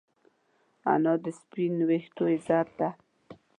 [0.93, 2.89] انا د سپین ویښتو عزت ده